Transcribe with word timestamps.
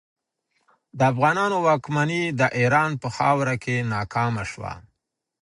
د 0.97 0.99
افغانانو 1.11 1.57
واکمني 1.67 2.23
د 2.39 2.41
ایران 2.59 2.91
په 3.01 3.07
خاوره 3.17 3.55
کې 3.63 3.75
ناکامه 3.93 4.43
شوه. 4.51 4.73